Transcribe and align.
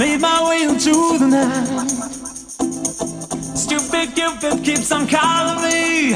made 0.00 0.18
my 0.18 0.48
way 0.48 0.62
into 0.62 1.18
the 1.18 1.26
night. 1.26 1.90
Stupid 3.54 4.14
Cupid 4.14 4.64
keeps 4.64 4.90
on 4.92 5.06
calling 5.06 5.60
me. 5.62 6.14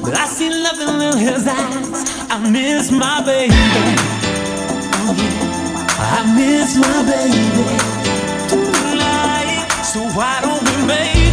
But 0.00 0.14
I 0.14 0.26
see 0.26 0.50
nothing 0.62 1.00
in 1.08 1.18
his 1.18 1.48
eyes. 1.48 2.30
I 2.30 2.38
miss 2.48 2.92
my 2.92 3.20
baby. 3.26 3.54
Oh 5.02 5.16
I 5.98 6.20
miss 6.38 6.76
my 6.76 6.98
baby 7.10 7.44
tonight. 8.48 9.66
So 9.82 10.00
why 10.16 10.38
don't 10.40 10.62
we 10.62 10.86
make 10.86 11.23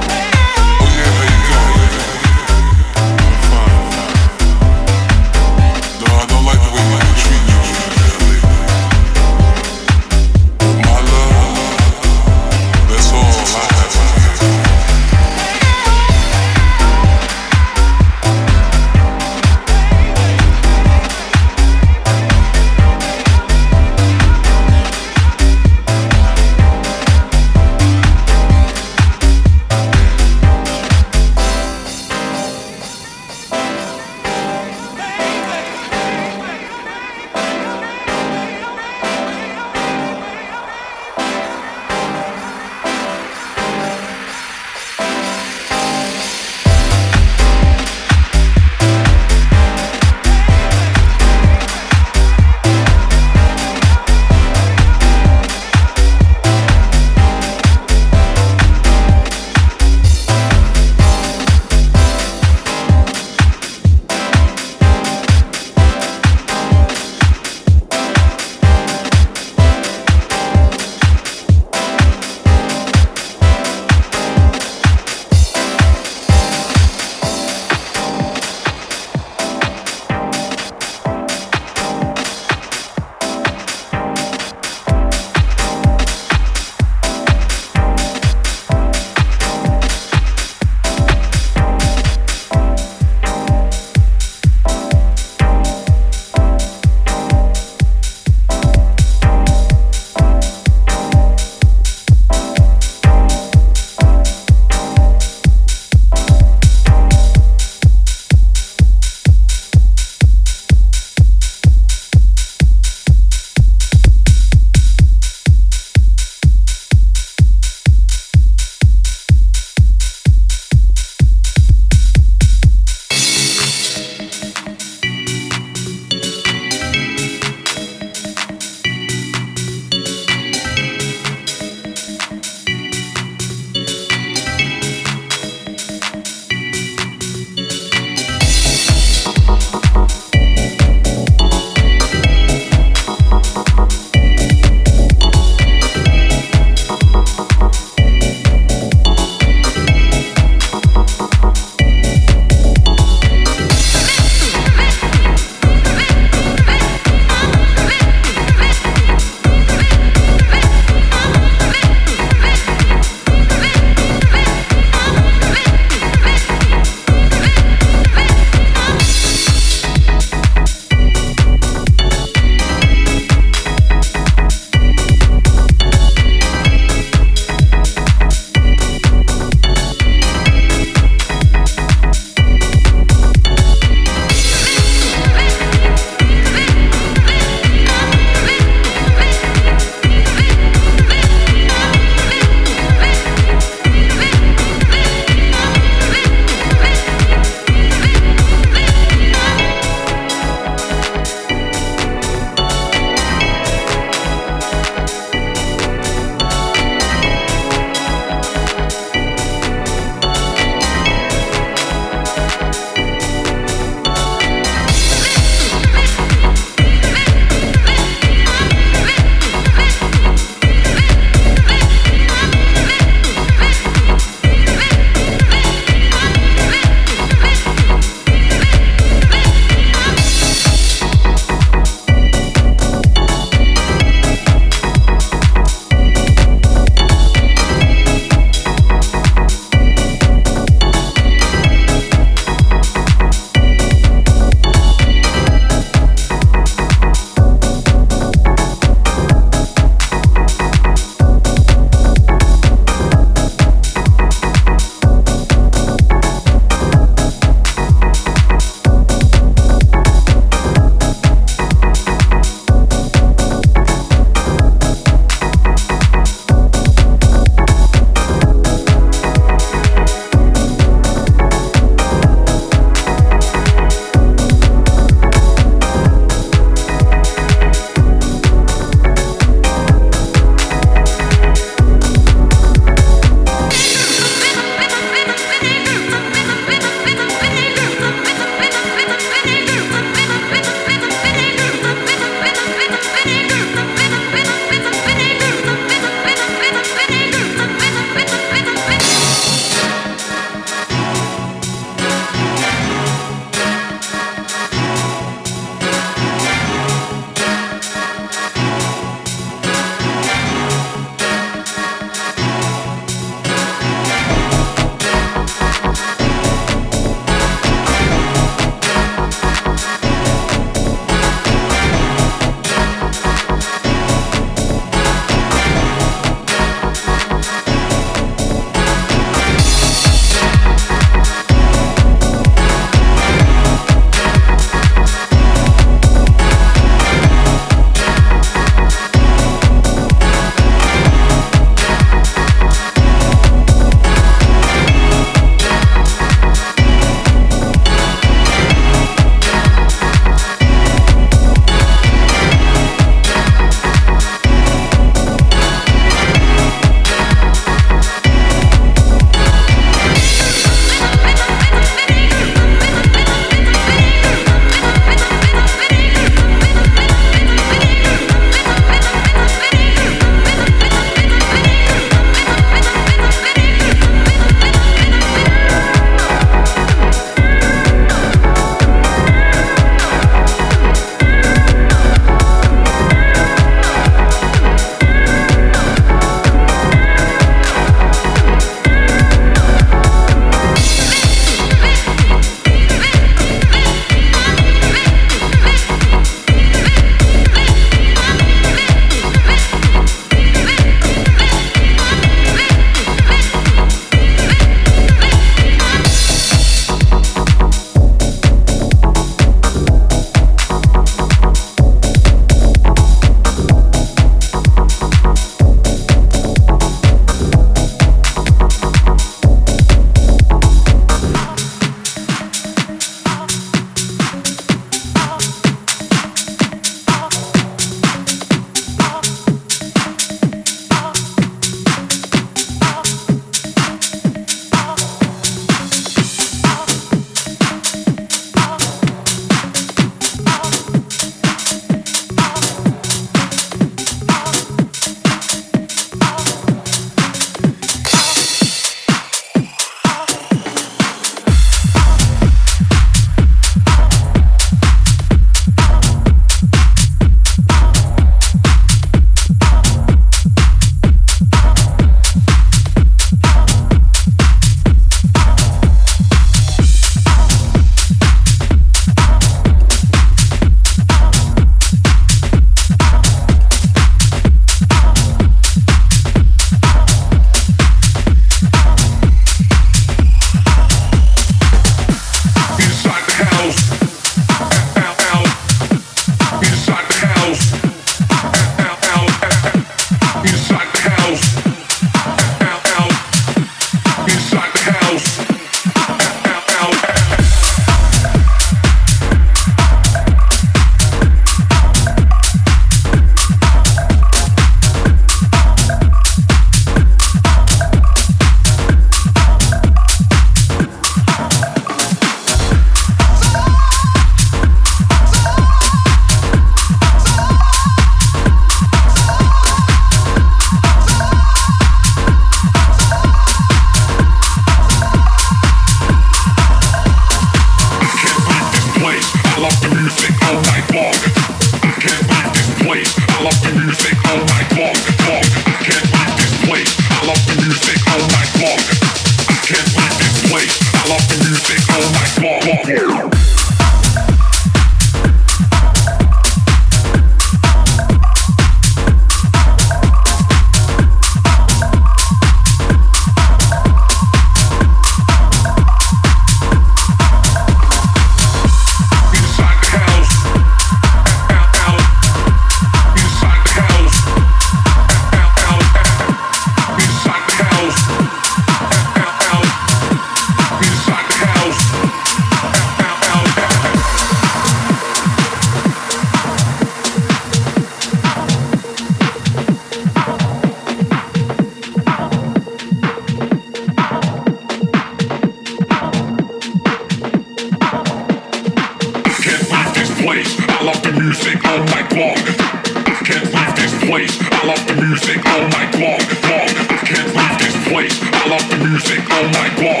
love 598.48 598.64
the 598.70 598.78
music 598.80 599.20
all 599.28 599.44
my 599.52 599.68
long. 599.84 600.00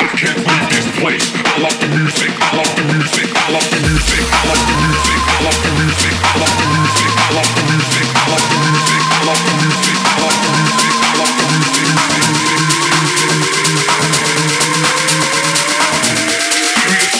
I 0.00 0.08
can't 0.16 0.40
leave 0.40 0.68
this 0.72 0.88
place. 0.96 1.28
I 1.44 1.60
love 1.60 1.76
the 1.76 1.88
music. 1.92 2.32
I 2.40 2.56
love 2.56 2.72
the 2.72 2.84
music. 2.88 3.28
I 3.36 3.52
love 3.52 3.68
the 3.68 3.80
music. 3.84 4.24
I 4.32 4.48
love 4.48 4.64
the 4.64 4.76
music. 4.80 5.20
I 5.28 5.44
love 5.44 5.60
the 5.60 5.72
music. 5.76 6.08
I 6.16 6.40
love 6.40 6.56
the 6.56 6.66
music. 6.72 7.10
I 7.20 7.36
love 7.36 7.52
the 7.52 7.64
music. 7.68 8.08
I 8.08 8.32
love 8.32 8.48
the 8.48 8.48
music. 8.56 9.04
I 9.12 9.28
love 9.28 9.36
the 9.36 9.60
music. 9.60 9.96
I 10.00 10.20
love 10.24 10.32
the 10.32 10.48
music. 10.56 10.96
I 11.04 11.20
love 11.20 11.34
the 11.36 11.44
music. 11.52 12.86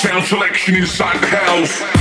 Sound 0.00 0.24
selection 0.24 0.74
inside 0.76 1.20
the 1.20 1.26
house. 1.26 1.95